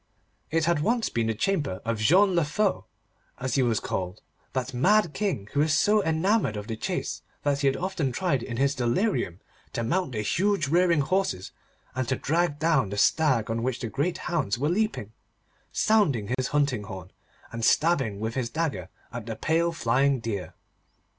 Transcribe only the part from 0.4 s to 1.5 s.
It had once been the